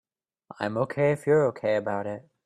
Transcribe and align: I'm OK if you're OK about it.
I'm 0.59 0.77
OK 0.77 1.11
if 1.11 1.27
you're 1.27 1.43
OK 1.45 1.75
about 1.75 2.07
it. 2.07 2.27